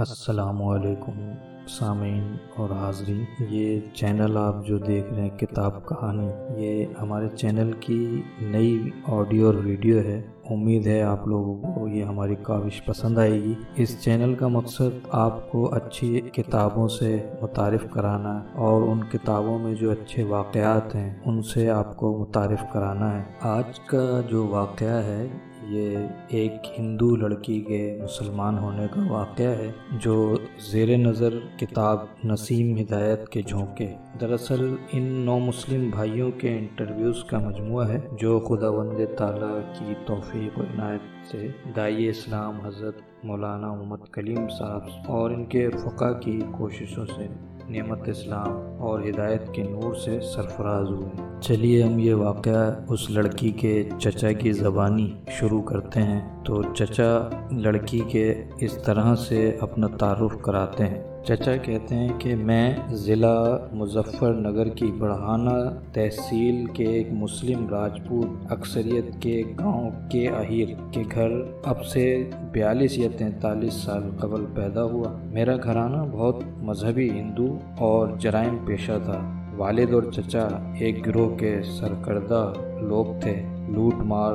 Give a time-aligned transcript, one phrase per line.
[0.00, 1.30] السلام علیکم
[1.68, 7.72] سامعین اور حاضرین۔ یہ چینل آپ جو دیکھ رہے ہیں، کتاب کہانی، یہ ہمارے چینل
[7.80, 13.18] کی نئی آڈیو اور ویڈیو ہے۔ امید ہے آپ لوگوں کو یہ ہماری کاوش پسند
[13.18, 19.00] آئے گی۔ اس چینل کا مقصد آپ کو اچھی کتابوں سے متعارف کرانا اور ان
[19.12, 24.20] کتابوں میں جو اچھے واقعات ہیں، ان سے آپ کو متعارف کرانا ہے۔ آج کا
[24.28, 25.26] جو واقعہ ہے
[25.70, 25.96] یہ
[26.28, 33.28] ایک ہندو لڑکی کے مسلمان ہونے کا واقعہ ہے جو زیر نظر کتاب نسیم ہدایت
[33.28, 33.88] کے جھونکے۔
[34.20, 39.94] دراصل ان نو مسلم بھائیوں کے انٹرویوز کا مجموعہ ہے جو خدا وند تعالیٰ کی
[40.06, 46.12] توفیق و عنایت سے دائی اسلام حضرت مولانا محمد کلیم صاحب اور ان کے فقہ
[46.20, 47.26] کی کوششوں سے
[47.70, 53.50] نعمت اسلام اور ہدایت کے نور سے سرفراز ہوئے۔ چلیے ہم یہ واقعہ اس لڑکی
[53.50, 59.86] کے چچا کی زبانی شروع کرتے ہیں۔ تو چچا لڑکی کے اس طرح سے اپنا
[59.86, 65.50] تعارف کراتے ہیں۔ چچا کہتے ہیں کہ میں ضلع مظفر نگر کی بڑھانہ
[65.92, 71.30] تحصیل کے ایک مسلم راجپوت اکثریت کے گاؤں کے اہیر کے گھر
[71.64, 78.08] اب سے بیالیس یا تینتالیس سال قبل پیدا ہوا۔ میرا گھرانہ بہت مذہبی ہندو اور
[78.18, 80.48] جرائم پیشہ تھا۔ والد اور چچا
[80.78, 84.34] ایک گروہ کے سرکردہ لوگ تھے۔ لوٹ مار،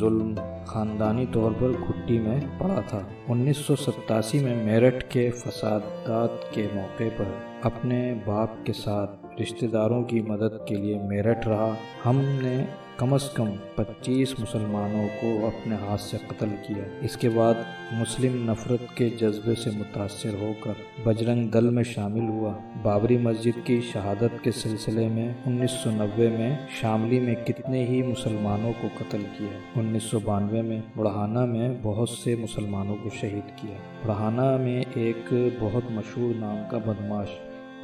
[0.00, 0.34] ظلم
[0.70, 6.66] خاندانی طور پر گھٹی میں پڑا تھا۔ انیس سو ستاسی میں میرٹھ کے فسادات کے
[6.74, 7.24] موقع پر
[7.62, 11.74] اپنے باپ کے ساتھ رشتہ داروں کی مدد کے لیے میرٹھ رہا۔
[12.06, 12.64] ہم نے
[13.00, 17.54] کم از کم پچیس مسلمانوں کو اپنے ہاتھ سے قتل کیا۔ اس کے بعد
[17.92, 20.72] مسلم نفرت کے جذبے سے متاثر ہو کر
[21.04, 26.28] بجرنگ دل میں شامل ہوا۔ بابری مسجد کی شہادت کے سلسلے میں انیس سو نوے
[26.28, 31.76] میں شاملی میں کتنے ہی مسلمانوں کو قتل کیا۔ انیس سو بانوے میں بڑھانا میں
[31.82, 37.28] بہت سے مسلمانوں کو شہید کیا۔ بڑھانا میں ایک بہت مشہور نام کا بدماش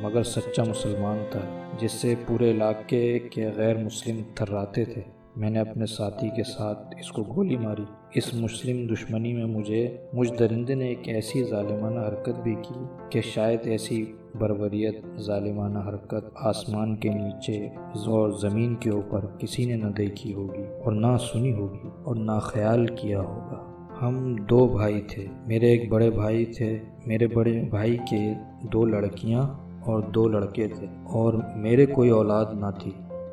[0.00, 1.40] مگر سچا مسلمان تھا،
[1.78, 5.00] جس سے پورے علاقے کے غیر مسلم تھراتے تھے۔
[5.36, 7.84] میں نے اپنے ساتھی کے ساتھ اس کو گولی ماری۔
[8.14, 12.74] اس مسلم دشمنی میں مجھے مجھ درندے نے ایک ایسی ظالمانہ حرکت بھی کی
[13.10, 14.04] کہ شاید ایسی
[14.38, 17.66] بربریت ظالمانہ حرکت آسمان کے نیچے
[18.06, 22.38] اور زمین کے اوپر کسی نے نہ دیکھی ہوگی اور نہ سنی ہوگی اور نہ
[22.42, 27.96] خیال کیا ہوگا۔ ہم دو بھائی تھے۔ میرے ایک بڑے بھائی تھے۔ میرے بڑے بھائی
[27.96, 32.90] کے دو لڑکیاں اور دو لڑکے تھے اور میرے کوئی اولاد نہ تھی۔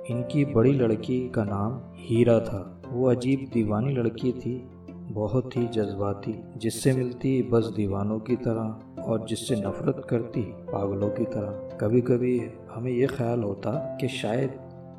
[0.08, 1.78] ان کی بڑی لڑکی کا نام
[2.09, 4.66] ہیرا تھا۔ وہ عجیب دیوانی لڑکی تھی،
[5.14, 10.52] بہت ہی جذباتی، جس سے ملتی بس دیوانوں کی طرح اور جس سے نفرت کرتی
[10.72, 12.40] پاگلوں کی طرح۔ کبھی کبھی
[12.78, 14.50] ہمیں یہ خیال ہوتا کہ شاید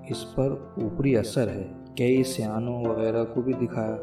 [0.09, 0.51] اس پر
[0.83, 3.97] اوپری اثر ہے۔ کئی سیانوں وغیرہ کو بھی دکھایا،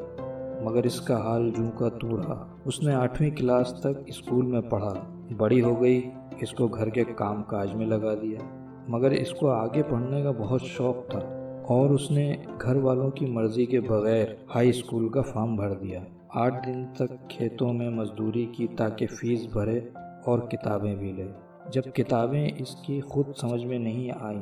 [0.63, 4.61] مگر اس کا حال جوں کا تو رہا۔ اس نے آٹھویں کلاس تک اسکول میں
[4.61, 4.93] پڑھا۔
[5.37, 6.01] بڑی ہو گئی
[6.39, 8.39] اس کو گھر کے کام کاج میں لگا دیا۔
[8.87, 11.19] مگر اس کو آگے پڑھنے کا بہت شوق تھا
[11.67, 14.25] اور اس نے گھر والوں کی مرضی کے بغیر
[14.55, 15.99] ہائی اسکول کا فارم بھر دیا۔
[16.29, 19.79] آٹھ دن تک کھیتوں میں مزدوری کی تاکہ فیس بھرے
[20.25, 21.27] اور کتابیں بھی لے۔
[21.71, 24.41] جب کتابیں اس کی خود سمجھ میں نہیں آئیں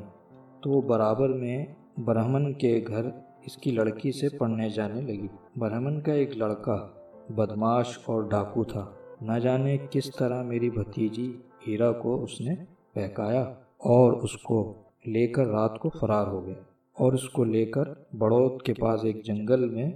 [0.62, 1.66] تو وہ برابر میں
[2.06, 3.06] برہمن کے گھر
[3.46, 6.88] اس کی لڑکی سے پڑھنے جانے لگی۔ برہمن کا ایک لڑکا
[7.30, 8.86] بدماش اور ڈاکو تھا۔
[9.22, 11.38] نہ جانے کس طرح میری بھتیجی
[11.68, 12.56] ہیرا کو اس نے
[12.96, 13.42] بہکایا
[13.78, 14.74] اور اس کو
[15.06, 16.54] لے کر رات کو فرار ہو گیا
[16.94, 19.92] اور اس کو لے کر بڑوت کے پاس ایک جنگل میں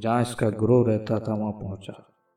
[0.00, 1.92] جہاں اس کا گروہ رہتا تھا وہاں پہنچا۔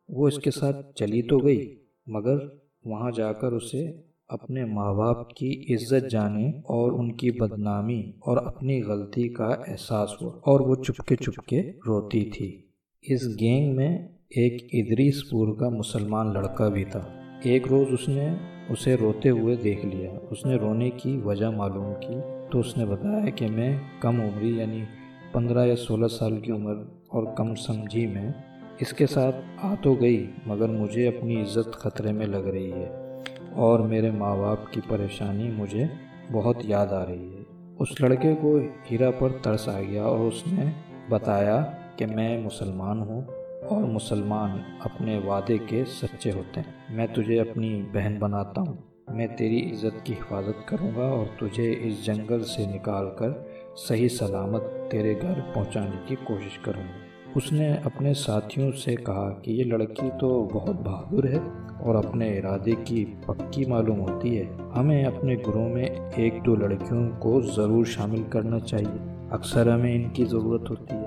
[0.10, 1.76] وہ اس کے ساتھ چلی تو گئی،
[2.08, 2.38] مگر
[2.86, 3.92] وہاں جا کر اسے
[4.28, 10.22] اپنے ماں باپ کی عزت جانے اور ان کی بدنامی اور اپنی غلطی کا احساس
[10.22, 12.62] ہوا اور وہ چپکے چپکے روتی تھی۔
[13.02, 18.30] اس گینگ میں ایک ادریس پور کا مسلمان لڑکا بھی تھا۔ ایک روز اس نے
[18.70, 22.16] اسے روتے ہوئے دیکھ لیا۔ اس نے رونے کی وجہ معلوم کی
[22.52, 24.84] تو اس نے بتایا کہ میں کم عمری یعنی
[25.32, 26.74] پندرہ یا سولہ سال کی عمر
[27.08, 28.32] اور کم سمجھی میں
[28.80, 33.18] اس کے ساتھ آ تو گئی، مگر مجھے اپنی عزت خطرے میں لگ رہی ہے
[33.54, 35.84] اور میرے ماں باپ کی پریشانی مجھے
[36.32, 37.44] بہت یاد آ رہی ہے۔
[37.80, 38.60] اس لڑکے کو
[38.92, 40.66] ہیرا پر ترس آ گیا اور اس نے
[41.10, 41.66] بتایا
[41.96, 43.22] کہ میں مسلمان ہوں۔
[43.68, 48.74] اور مسلمان اپنے وعدے کے سچے ہوتے ہیں۔ میں تجھے اپنی بہن بناتا ہوں۔
[49.14, 53.30] میں تیری عزت کی حفاظت کروں گا اور تجھے اس جنگل سے نکال کر
[53.76, 57.00] صحیح سلامت تیرے گھر پہنچانے کی کوشش کروں گا۔
[57.36, 61.40] اس نے اپنے ساتھیوں سے کہا کہ یہ لڑکی تو بہت بہادر ہے
[61.80, 64.44] اور اپنے ارادے کی پکی معلوم ہوتی ہے۔
[64.78, 65.86] ہمیں اپنے گروہ میں
[66.16, 70.99] ایک دو لڑکیوں کو ضرور شامل کرنا چاہیے۔ اکثر ہمیں ان کی ضرورت ہوتی ہے۔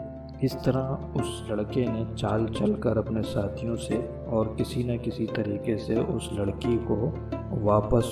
[0.43, 5.27] اس طرح اس لڑکے نے چال چل کر اپنے ساتھیوں سے اور کسی نہ کسی
[5.35, 7.11] طریقے سے اس لڑکی کو
[7.51, 8.05] واپس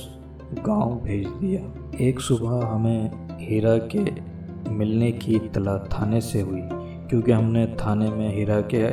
[0.67, 1.61] گاؤں بھیج دیا۔
[1.99, 3.09] ایک صبح ہمیں
[3.41, 4.05] ہیرا کے
[4.67, 6.62] ملنے کی اطلاع تھانے سے ہوئی،
[7.09, 8.88] کیونکہ ہم نے تھانے میں ہیرا کے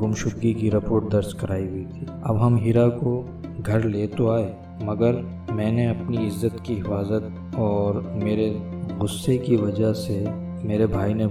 [0.00, 3.26] گمشدگی کی رپورٹ درج کرائی ہوئی تھی۔ اب ہم ہیرا کو
[3.66, 4.52] گھر لے تو آئے،
[4.82, 5.14] مگر
[5.54, 8.58] میں نے اپنی عزت کی حفاظت اور میرے
[8.98, 10.24] غصے کی وجہ سے
[10.64, 11.24] میرے بھائی نے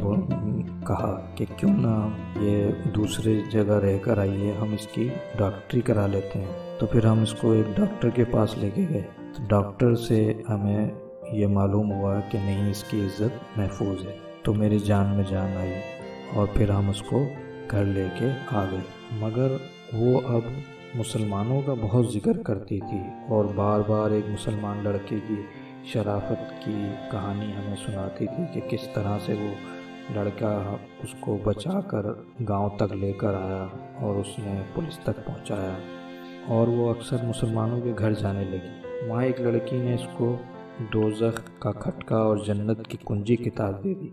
[0.87, 2.07] کہا کہ کیوں نہ
[2.39, 7.05] یہ دوسرے جگہ رہ کر آئیے، ہم اس کی ڈاکٹری کرا لیتے ہیں۔ تو پھر
[7.05, 10.89] ہم اس کو ایک ڈاکٹر کے پاس لے کے گئے۔ تو ڈاکٹر سے ہمیں
[11.31, 15.57] یہ معلوم ہوا کہ نہیں، اس کی عزت محفوظ ہے۔ تو میری جان میں جان
[15.57, 15.71] آئی
[16.33, 17.23] اور پھر ہم اس کو
[17.71, 18.79] گھر لے کے آ گئے۔
[19.19, 19.47] مگر
[19.93, 20.41] وہ اب
[20.95, 25.35] مسلمانوں کا بہت ذکر کرتی تھی اور بار بار ایک مسلمان لڑکے کی
[25.85, 29.79] شرافت کی کہانی ہمیں سناتی تھی کہ کس طرح سے وہ
[30.15, 32.05] لڑکا اس کو بچا کر
[32.49, 33.67] گاؤں تک لے کر آیا
[33.99, 35.77] اور اس نے پولیس تک پہنچایا
[36.47, 40.35] اور وہ اکثر مسلمانوں کے گھر جانے لگی۔ وہاں ایک لڑکی نے اس کو
[40.93, 44.09] دوزخ کا کھٹکا اور جنت کی کنجی کتاب دے دی۔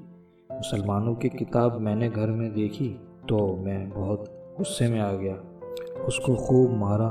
[0.50, 2.96] مسلمانوں کی کتاب میں نے گھر میں دیکھی
[3.26, 4.28] تو میں بہت
[4.58, 5.34] غصے میں آ گیا۔
[6.06, 7.08] اس کو خوب مارا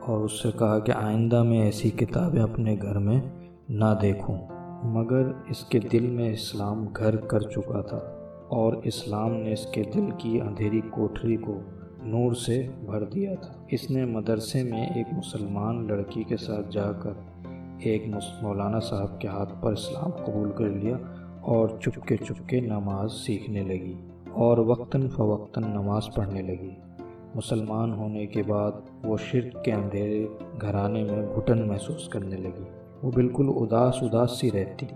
[0.00, 3.20] اور اس سے کہا کہ آئندہ میں ایسی کتابیں اپنے گھر میں
[3.68, 4.38] نہ دیکھوں۔
[4.84, 7.96] مگر اس کے دل میں اسلام گھر کر چکا تھا
[8.48, 11.60] اور اسلام نے اس کے دل کی اندھیری کوٹری کو
[12.02, 16.92] نور سے بھر دیا تھا۔ اس نے مدرسے میں ایک مسلمان لڑکی کے ساتھ جا
[16.92, 17.12] کر
[17.80, 18.02] ایک
[18.42, 20.96] مولانا صاحب کے ہاتھ پر اسلام قبول کر لیا
[21.40, 23.94] اور چپکے چپکے نماز سیکھنے لگی
[24.30, 26.74] اور وقتاً فوقتاً نماز پڑھنے لگی۔
[27.34, 28.72] مسلمان ہونے کے بعد
[29.04, 30.26] وہ شرک کے اندھیرے
[30.60, 34.86] گھرانے میں گھٹن محسوس کرنے لگی۔ وہ بالکل اداس اداس سی رہتی۔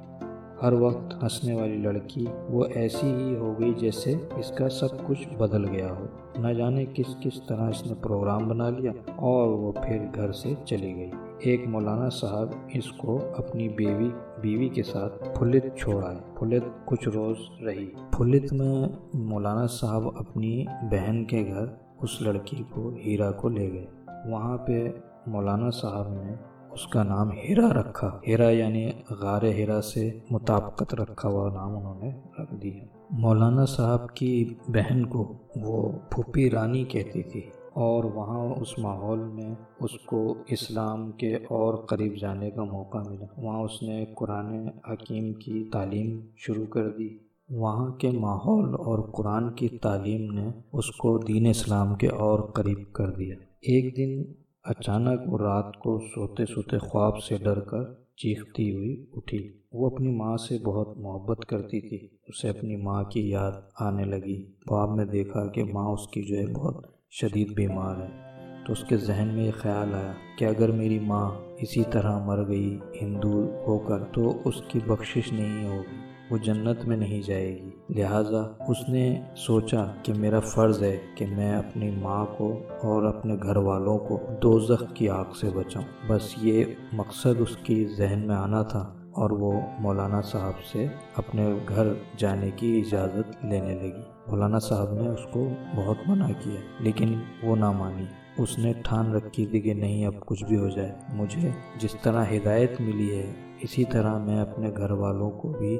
[0.62, 5.28] ہر وقت ہنسنے والی لڑکی وہ ایسی ہی ہو گئی جیسے اس کا سب کچھ
[5.38, 6.06] بدل گیا ہو۔
[6.38, 10.54] نہ جانے کس کس طرح اس نے پروگرام بنا لیا اور وہ پھر گھر سے
[10.64, 14.10] چلی گئی۔ ایک مولانا صاحب اس کو اپنی بیوی
[14.40, 17.36] بیوی کے ساتھ پھلت چھوڑا ہے پھلت کچھ روز
[17.66, 21.64] رہی۔ پھلت میں مولانا صاحب اپنی بہن کے گھر
[22.02, 23.86] اس لڑکی کو ہیرا کو لے گئے۔
[24.30, 24.88] وہاں پہ
[25.26, 26.34] مولانا صاحب نے
[26.72, 32.00] اس کا نام ہیرا رکھا۔ ہیرا یعنی غار ہیرا سے مطابقت رکھا ہوا نام انہوں
[32.00, 37.40] نے رکھ دیا۔ مولانا صاحب کی بہن کو وہ پھوپھی رانی کہتی تھی
[37.72, 43.26] اور وہاں اس ماحول میں اس کو اسلام کے اور قریب جانے کا موقع ملا۔
[43.36, 47.08] وہاں اس نے قرآن حکیم کی تعلیم شروع کر دی۔
[47.50, 52.92] وہاں کے ماحول اور قرآن کی تعلیم نے اس کو دین اسلام کے اور قریب
[52.92, 54.32] کر دیا۔ ایک دن
[54.64, 60.16] اچانک وہ رات کو سوتے سوتے خواب سے ڈر کر چیختی ہوئی اٹھی۔ وہ اپنی
[60.16, 65.04] ماں سے بہت محبت کرتی تھی۔ اسے اپنی ماں کی یاد آنے لگی۔ خواب میں
[65.04, 68.30] دیکھا کہ ماں اس کی جو ہے بہت شدید بیمار ہے۔
[68.66, 72.48] تو اس کے ذہن میں یہ خیال آیا کہ اگر میری ماں اسی طرح مر
[72.48, 75.96] گئی، ہندو ہو کر، تو اس کی بخشش نہیں ہوگی۔
[76.30, 81.26] وہ جنت میں نہیں جائے گی۔ لہٰذا اس نے سوچا کہ میرا فرض ہے کہ
[81.26, 82.52] میں اپنی ماں کو
[82.82, 87.86] اور اپنے گھر والوں کو دوزخ کی آگ سے بچاؤں۔ بس یہ مقصد اس کی
[87.96, 93.74] ذہن میں آنا تھا اور وہ مولانا صاحب سے اپنے گھر جانے کی اجازت لینے
[93.74, 98.04] لگی۔ مولانا صاحب نے اس کو بہت منع کیا، لیکن وہ نہ مانی۔
[98.38, 102.24] اس نے ٹھان رکھی تھی کہ نہیں، اب کچھ بھی ہو جائے۔ مجھے جس طرح
[102.24, 105.78] ہدایت ملی ہے، اسی طرح میں اپنے گھر والوں کو بھی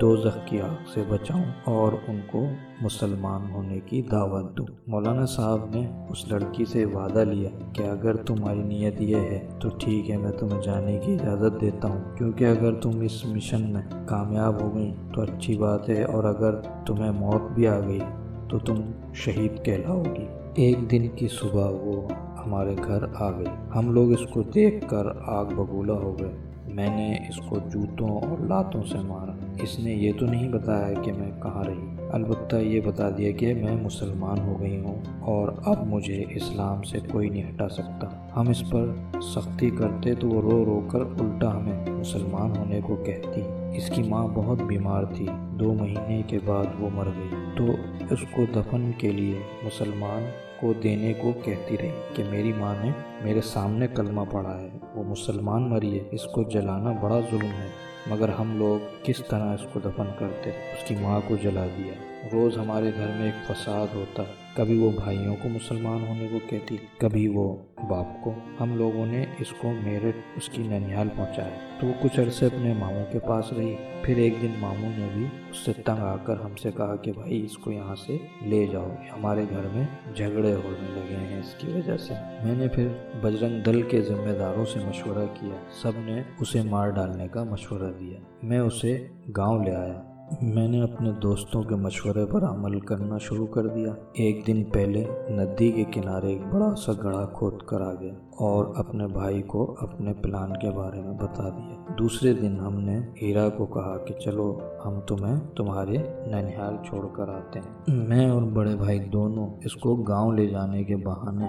[0.00, 2.44] دوزخ کی آگ سے بچاؤں اور ان کو
[2.80, 8.16] مسلمان ہونے کی دعوت دوں۔ مولانا صاحب نے اس لڑکی سے وعدہ لیا کہ اگر
[8.16, 12.44] تمہاری نیت یہ ہے تو ٹھیک ہے، میں تمہیں جانے کی اجازت دیتا ہوں۔ کیونکہ
[12.44, 17.12] اگر تم اس مشن میں کامیاب ہو گئی تو اچھی بات ہے، اور اگر تمہیں
[17.12, 18.00] موت بھی آ گئی
[18.48, 18.80] تو تم
[19.14, 22.00] شہید کہلاؤ گی ایک دن کی صبح وہ
[22.44, 26.32] ہمارے گھر آ گئی۔ ہم لوگ اس کو دیکھ کر آگ بگولا ہو گئے۔
[26.66, 31.02] میں نے اس کو جوتوں اور لاتوں سے مارا۔ اس نے یہ تو نہیں بتایا
[31.02, 35.48] کہ میں کہاں رہی۔ البتہ یہ بتا دیا کہ میں مسلمان ہو گئی ہوں اور
[35.64, 38.86] اب مجھے اسلام سے کوئی نہیں ہٹا سکتا۔ ہم اس پر
[39.20, 43.40] سختی کرتے تو وہ رو رو کر الٹا ہمیں مسلمان ہونے کو کہتی۔
[43.76, 45.26] اس کی ماں بہت بیمار تھی۔
[45.60, 47.64] دو مہینے کے بعد وہ مر گئی۔ تو
[48.10, 50.22] اس کو دفن کے لیے مسلمان
[50.62, 52.90] کو دینے کو کہتی رہی کہ میری ماں نے
[53.22, 57.68] میرے سامنے کلمہ پڑھا ہے۔ وہ مسلمان مری ہے اس کو جلانا بڑا ظلم ہے۔
[58.06, 62.26] مگر ہم لوگ کس طرح اس کو دفن کرتے؟ اس کی ماں کو جلا دیا۔
[62.32, 64.22] روز ہمارے گھر میں ایک فساد ہوتا۔
[64.56, 67.56] کبھی وہ بھائیوں کو مسلمان ہونے کو کہتی، کبھی وہ
[67.88, 72.20] باپ کو۔ ہم لوگوں نے اس کو میرٹ اس کی ننیال پہنچایا۔ تو وہ کچھ
[72.20, 75.98] عرصے اپنے ماموں کے پاس رہی۔ پھر ایک دن ماموں نے بھی اس سے تنگ
[75.98, 79.68] آ کر ہم سے کہا کہ بھائی، اس کو یہاں سے لے جاؤ۔ ہمارے گھر
[79.72, 82.88] میں جھگڑے ہونے لگے ہیں اس کی وجہ سے۔ میں نے پھر
[83.20, 87.92] بجرنگ دل کے ذمہ داروں سے مشورہ کیا۔ سب نے اسے مار ڈالنے کا مشورہ
[88.00, 89.06] دیا۔ میں اسے
[89.36, 90.02] گاؤں لے آیا۔
[90.42, 95.04] میں نے اپنے دوستوں کے مشورے پر عمل کرنا شروع کر دیا۔ ایک دن پہلے
[95.30, 99.74] ندی کے کنارے ایک بڑا سا گڑھا کھود کر آ گیا اور اپنے بھائی کو
[99.80, 104.14] اپنے پلان کے بارے میں بتا دیا۔ دوسرے دن ہم نے ہیرا کو کہا کہ
[104.14, 109.74] چلو ہم تمہیں تمہارے ننیال چھوڑ کر آتے ہیں۔ میں اور بڑے بھائی دونوں اس
[109.74, 111.46] کو گاؤں لے جانے کے بہانے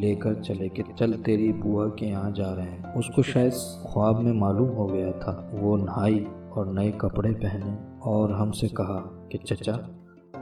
[0.00, 3.52] لے کر چلے کہ چل تیری بوا کے یہاں جا رہے ہیں۔ اس کو شاید
[3.82, 8.68] خواب میں معلوم ہو گیا تھا۔ وہ نہائی اور نئے کپڑے پہنے۔ اور ہم سے
[8.68, 9.72] کہا کہ چچا،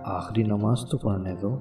[0.05, 1.59] آخری نماز تو پڑھنے دو۔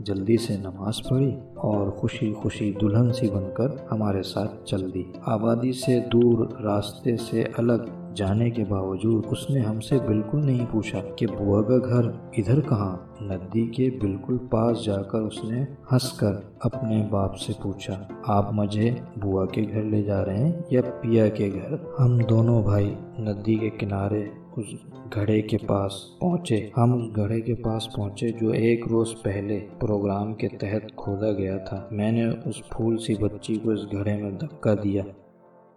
[0.00, 5.02] جلدی سے نماز پڑھی اور خوشی خوشی دلہن سی بن کر ہمارے ساتھ چل دی۔
[5.26, 7.82] آبادی سے دور، راستے سے الگ،
[8.14, 12.60] جانے کے باوجود اس نے ہم سے بالکل نہیں پوچھا کہ بوا کا گھر ادھر
[12.60, 17.94] کہاں۔ ندی کے بالکل پاس جا کر اس نے ہنس کر اپنے باپ سے پوچھا،
[18.26, 22.62] آپ مجھے بوا کے گھر لے جا رہے ہیں یا پیا کے گھر؟ ہم دونوں
[22.62, 24.24] بھائی، ندی کے کنارے
[24.56, 24.66] اس
[25.14, 30.34] گھڑے کے پاس پہنچے۔ ہم اس گھڑے کے پاس پہنچے جو ایک روز پہلے پروگرام
[30.34, 34.30] کے تحت کھودا گیا تھا۔ میں نے اس پھول سی بچی کو اس گھڑے میں
[34.30, 35.02] دھکا دیا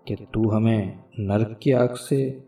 [0.05, 2.39] کہ تو ہمیں نرک کی آگ سے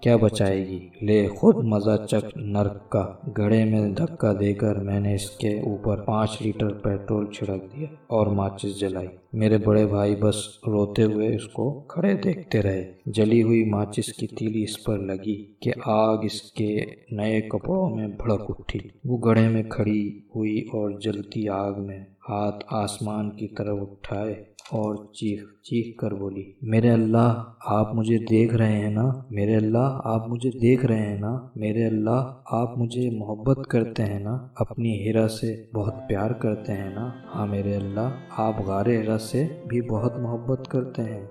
[0.00, 5.00] کیا بچائے گی؟ لے خود مزہ چک نرک کا گڑے میں دھکا دے کر میں
[5.00, 10.16] نے اس کے اوپر پانچ لیٹر پیٹرول چھڑک دیا اور ماچس جلائی۔ میرے بڑے بھائی
[10.16, 14.98] بس روتے ہوئے اس کو کھڑے دیکھتے رہے۔ جلی ہوئی ماچس کی تیلی اس پر
[14.98, 16.80] لگی کہ آگ اس کے
[17.10, 22.64] نئے کپڑوں میں بھڑک اٹھی۔ وہ گڑے میں کھڑی ہوئی اور جلتی آگ میں ہاتھ
[22.70, 28.72] آسمان کی طرف اٹھائے اور چیخ چیخ کر بولی، میرے اللہ، آپ مجھے دیکھ رہے
[28.72, 33.66] ہیں نا؟ میرے اللہ، آپ مجھے دیکھ رہے ہیں نا؟ میرے اللہ، آپ مجھے محبت
[33.66, 38.60] کرتے ہیں نا؟ اپنی ہیرا سے بہت پیار کرتے ہیں نا؟ ہاں میرے اللہ، آپ
[38.66, 41.26] غار ہیرا سے بھی بہت محبت کرتے ہیں۔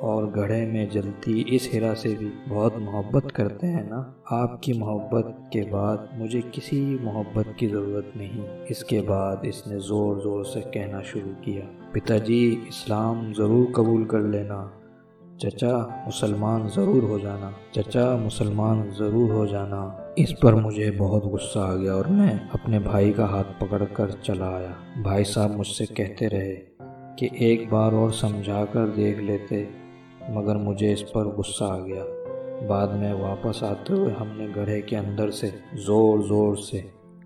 [0.00, 4.72] اور گڑھے میں جلتی اس ہیرا سے بھی بہت محبت کرتے ہیں نا۔ آپ کی
[4.72, 10.16] محبت کے بعد مجھے کسی محبت کی ضرورت نہیں۔ اس کے بعد اس نے زور
[10.16, 14.68] زور سے کہنا شروع کیا پتا جی اسلام ضرور قبول کر لینا۔
[15.38, 15.76] چچا،
[16.06, 21.76] مسلمان ضرور ہو جانا۔ چچا، مسلمان ضرور ہو جانا۔ اس پر مجھے بہت غصہ آ
[21.76, 25.86] گیا اور میں اپنے بھائی کا ہاتھ پکڑ کر چلا آیا۔ بھائی صاحب مجھ سے
[25.86, 26.67] کہتے رہے
[27.18, 29.64] کہ ایک بار اور سمجھا کر دیکھ لیتے،
[30.28, 32.04] مگر مجھے اس پر غصہ آ گیا۔
[32.68, 36.80] بعد میں واپس آتے ہوئے ہم نے گڑھے کے اندر سے زور زور سے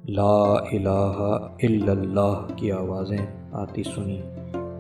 [0.09, 4.23] لا الہ الا اللہ کی آوازیں آتی سنی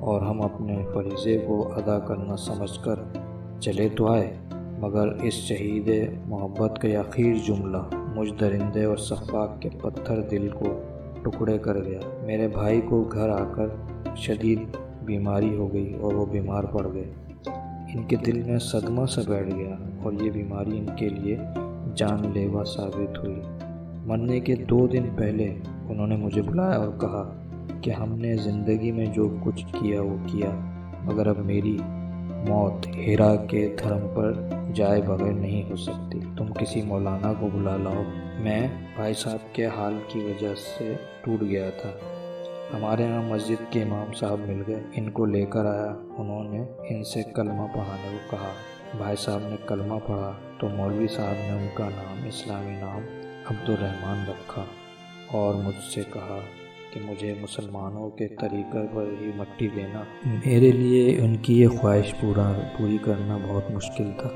[0.00, 2.94] اور ہم اپنے فریضے کو ادا کرنا سمجھ کر
[3.60, 4.36] چلے تو آئے۔
[4.78, 5.90] مگر اس شہید
[6.26, 10.80] محبت کا یقیر جملہ مجھ درندے اور صفاق کے پتھر دل کو
[11.22, 13.66] ٹکڑے کر گیا۔ میرے بھائی کو گھر آ کر
[14.16, 14.58] شدید
[15.04, 17.12] بیماری ہو گئی اور وہ بیمار پڑ گئے۔
[17.94, 21.36] ان کے دل میں صدمہ سا بیٹھ گیا اور یہ بیماری ان کے لیے
[21.94, 23.40] جان لیوا ثابت ہوئی۔
[24.06, 25.54] مرنے کے دو دن پہلے
[25.88, 27.36] انہوں نے مجھے بلایا اور کہا
[27.80, 30.50] کہ ہم نے زندگی میں جو کچھ کیا وہ کیا،
[31.04, 31.78] مگر اب میری
[32.48, 34.32] موت ہیرا کے دھرم پر
[34.74, 38.02] جائے بغیر نہیں ہو سکتی۔ تم کسی مولانا کو بلا لاؤ۔
[38.40, 40.94] میں بھائی صاحب کے حال کی وجہ سے
[41.24, 41.90] ٹوٹ گیا تھا۔
[42.72, 46.64] ہمارے یہاں مسجد کے امام صاحب مل گئے، ان کو لے کر آیا، انہوں نے
[46.88, 48.52] ان سے کلمہ پڑھانے کو کہا۔
[48.98, 53.00] بھائی صاحب نے کلمہ پڑھا تو مولوی صاحب نے ان کا نام، اسلامی نام
[53.50, 54.64] عبد الرحمن رکھا
[55.32, 56.38] اور مجھ سے کہا
[56.92, 62.14] کہ مجھے مسلمانوں کے طریقے پر ہی مٹی دینا میرے لیے ان کی یہ خواہش
[62.20, 64.28] پورا، پوری کرنا بہت مشکل تھا۔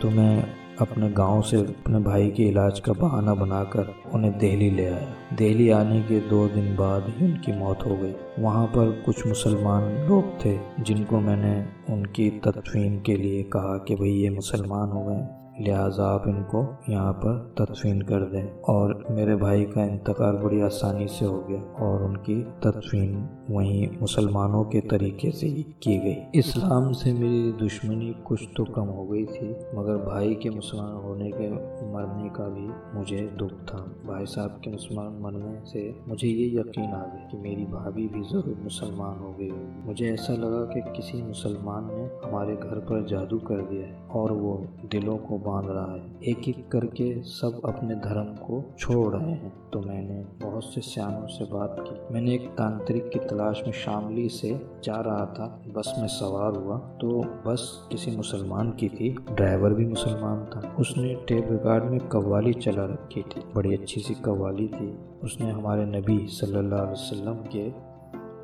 [0.00, 0.42] تو میں
[0.78, 3.82] اپنے گاؤں سے اپنے بھائی کے علاج کا بہانہ بنا کر
[4.12, 7.96] انہیں دہلی لے آیا دہلی آنے کے دو دن بعد ہی ان کی موت ہو
[8.00, 13.16] گئی۔ وہاں پر کچھ مسلمان لوگ تھے جن کو میں نے ان کی تدفین کے
[13.16, 18.02] لیے کہا کہ بھئی یہ مسلمان ہو گئے۔ لہٰذا آپ ان کو یہاں پر تدفین
[18.02, 22.44] کر دیں۔ اور میرے بھائی کا انتقال بڑی آسانی سے ہو گیا اور ان کی
[22.60, 28.64] تدفین وہیں مسلمانوں کے طریقے سے ہی کی گئی۔ اسلام سے میری دشمنی کچھ تو
[28.64, 31.50] کم ہو گئی تھی، مگر بھائی کے مسلمان ہونے کے
[31.92, 36.94] مرنے کا بھی مجھے دکھ تھا۔ بھائی صاحب کے مسلمان مرنے سے مجھے یہ یقین
[36.94, 39.50] آ گیا کہ میری بھابھی بھی ضرور مسلمان ہو گئی
[39.84, 44.30] مجھے ایسا لگا کہ کسی مسلمان نے ہمارے گھر پر جادو کر دیا ہے اور
[44.30, 44.56] وہ
[44.92, 49.32] دلوں کو باندھ رہا ہے۔ ایک ایک کر کے سب اپنے دھرم کو چھوڑ رہے
[49.32, 53.18] ہیں۔ تو میں نے بہت سے سیانوں سے بات کی۔ میں نے ایک تانترک کی
[53.18, 54.52] تلاش میں شاملی سے
[54.82, 59.86] جا رہا تھا۔ بس میں سوار ہوا۔ تو بس کسی مسلمان کی تھی۔ ڈرائیور بھی
[59.86, 64.68] مسلمان تھا۔ اس نے ٹیپ ریکارڈ میں قوالی چلا رکھی تھی۔ بڑی اچھی سی قوالی
[64.78, 67.70] تھی۔ اس نے ہمارے نبی صلی اللہ علیہ وسلم کے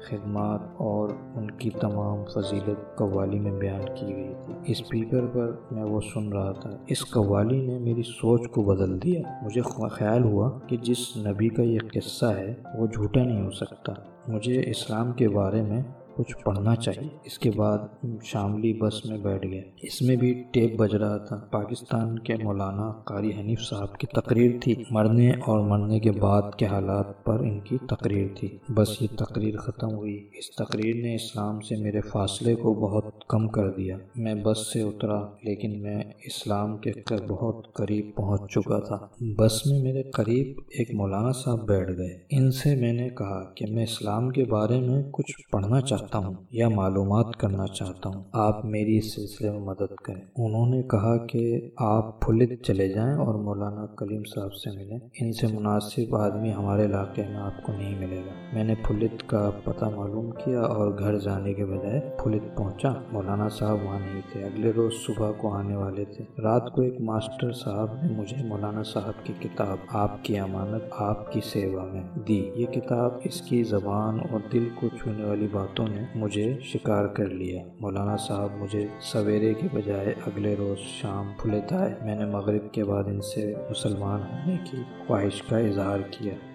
[0.06, 5.84] خدمات اور ان کی تمام فضیلت قوالی میں بیان کی گئی تھی۔ اسپیکر پر میں
[5.84, 10.58] وہ سن رہا تھا۔ اس قوالی نے میری سوچ کو بدل دیا۔ مجھے خیال ہوا
[10.66, 13.92] کہ جس نبی کا یہ قصہ ہے وہ جھوٹا نہیں ہو سکتا۔
[14.28, 15.82] مجھے اسلام کے بارے میں
[16.16, 17.78] کچھ پڑھنا چاہیے۔ اس کے بعد
[18.22, 22.92] شاملی بس میں بیٹھ گئے اس میں بھی ٹیپ بج رہا تھا۔ پاکستان کے مولانا
[23.04, 27.60] قاری حنیف صاحب کی تقریر تھی۔ مرنے اور مرنے کے بعد کے حالات پر ان
[27.60, 32.54] کی تقریر تھی۔ بس یہ تقریر ختم ہوئی۔ اس تقریر نے اسلام سے میرے فاصلے
[32.54, 36.92] کو بہت کم کر دیا۔ میں بس سے اترا، لیکن میں اسلام کے
[37.28, 39.06] بہت قریب پہنچ چکا تھا۔
[39.36, 43.66] بس میں میرے قریب ایک مولانا صاحب بیٹھ گئے۔ ان سے میں نے کہا کہ
[43.70, 48.24] میں اسلام کے بارے میں کچھ پڑھنا چاہتا چاہتا ہوں یا معلومات کرنا چاہتا ہوں۔
[48.32, 53.14] آپ میری اس سلسلے میں مدد کریں۔ انہوں نے کہا کہ آپ پھلت چلے جائیں
[53.14, 57.72] اور مولانا کلیم صاحب سے ملیں۔ ان سے مناسب آدمی ہمارے علاقے میں آپ کو
[57.72, 62.16] نہیں ملے گا۔ میں نے پھلت کا پتہ معلوم کیا اور گھر جانے کے بجائے
[62.22, 66.72] پھلت پہنچا۔ مولانا صاحب وہاں نہیں تھے۔ اگلے روز صبح کو آنے والے تھے۔ رات
[66.72, 71.40] کو ایک ماسٹر صاحب نے مجھے مولانا صاحب کی کتاب آپ کی امانت، آپ کی
[71.44, 76.04] سیوا میں دی۔ یہ کتاب اس کی زبان اور دل کو چھونے والی باتوں نے
[76.14, 81.88] مجھے شکار کر لیا۔ مولانا صاحب مجھے سویرے کے بجائے اگلے روز شام پھلے تھا
[82.02, 86.53] میں نے مغرب کے بعد ان سے مسلمان ہونے کی خواہش کا اظہار کیا۔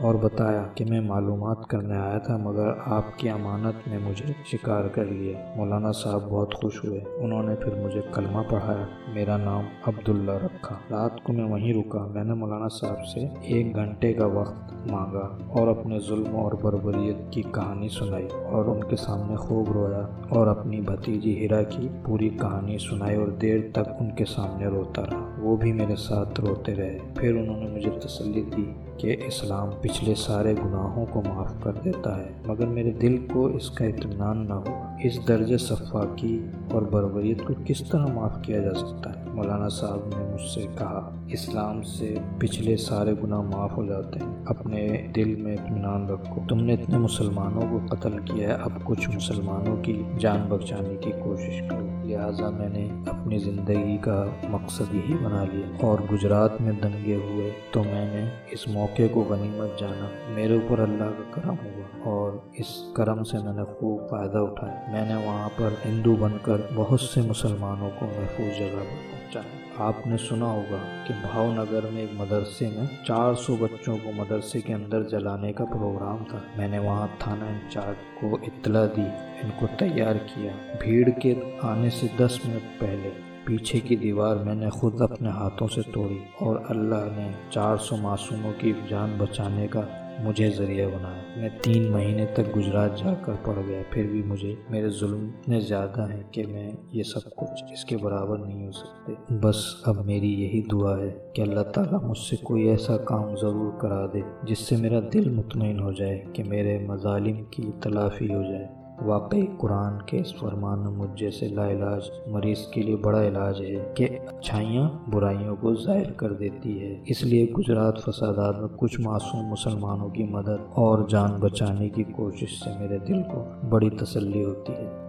[0.00, 4.84] اور بتایا کہ میں معلومات کرنے آیا تھا، مگر آپ کی امانت نے مجھے شکار
[4.84, 9.62] کر لیا۔ مولانا صاحب بہت خوش ہوئے۔ انہوں نے پھر مجھے کلمہ پڑھایا۔ میرا نام
[9.86, 14.26] عبداللہ رکھا۔ رات کو میں وہیں رکا۔ میں نے مولانا صاحب سے ایک گھنٹے کا
[14.26, 19.72] وقت مانگا اور اپنے ظلم اور بربریت کی کہانی سنائی اور ان کے سامنے خوب
[19.72, 24.66] رویا اور اپنی بھتیجی ہیرا کی پوری کہانی سنائی اور دیر تک ان کے سامنے
[24.66, 29.16] روتا رہا۔ وہ بھی میرے ساتھ روتے رہے۔ پھر انہوں نے مجھے تسلی دی۔ کہ
[29.26, 33.84] اسلام پچھلے سارے گناہوں کو معاف کر دیتا ہے، مگر میرے دل کو اس کا
[33.84, 39.10] اطمینان نہ ہوا اس درجہ صفاقی اور بربریت کو کس طرح معاف کیا جا سکتا
[39.10, 44.20] ہے؟ مولانا صاحب نے مجھ سے کہا، اسلام سے پچھلے سارے گناہ معاف ہو جاتے
[44.20, 48.70] ہیں۔ اپنے دل میں اطمینان رکھو۔ تم نے اتنے مسلمانوں کو قتل کیا ہے، اب
[48.84, 54.94] کچھ مسلمانوں کی جان بچانے کی کوشش کرو۔ لہٰذا میں نے اپنی زندگی کا مقصد
[54.94, 59.80] یہی بنا لیا۔ اور گجرات میں دنگے ہوئے تو میں نے اس موقع کو غنیمت
[59.80, 64.38] جانا۔ میرے اوپر اللہ کا کرم ہوا اور اس کرم سے میں نے خوب فائدہ
[64.38, 68.84] اٹھایا۔ میں نے وہاں پر ہندو بن کر بہت سے مسلمانوں کو محفوظ جگہ پر
[68.84, 73.96] پہنچایا۔ آپ نے سنا ہوگا کہ بھاؤ نگر میں ایک مدرسے میں چار سو بچوں
[74.04, 78.86] کو مدرسے کے اندر جلانے کا پروگرام تھا۔ میں نے وہاں تھانہ انچارج کو اطلاع
[78.96, 79.04] دی،
[79.42, 83.10] ان کو تیار کیا۔ بھیڑ کے آنے سے دس منٹ پہلے
[83.48, 87.96] پیچھے کی دیوار میں نے خود اپنے ہاتھوں سے توڑی اور اللہ نے چار سو
[87.96, 89.80] معصوموں کی جان بچانے کا
[90.24, 94.54] مجھے ذریعہ بنایا۔ میں تین مہینے تک گجرات جا کر پڑ گیا، پھر بھی مجھے،
[94.70, 98.72] میرے ظلم اتنے زیادہ ہیں کہ میں یہ سب کچھ اس کے برابر نہیں ہو
[98.72, 103.36] سکتے۔ بس اب میری یہی دعا ہے کہ اللہ تعالیٰ مجھ سے کوئی ایسا کام
[103.36, 108.34] ضرور کرا دے جس سے میرا دل مطمئن ہو جائے، کہ میرے مظالم کی تلافی
[108.34, 113.28] ہو جائے۔ واقعی قرآن کے اس فرمان مجھ جیسے لا علاج مریض کے لیے بڑا
[113.28, 118.68] علاج ہے کہ اچھائیاں برائیوں کو ظاہر کر دیتی ہے۔ اس لیے گجرات فسادات میں
[118.76, 123.90] کچھ معصوم مسلمانوں کی مدد اور جان بچانے کی کوشش سے میرے دل کو بڑی
[123.90, 125.07] تسلی ہوتی ہے۔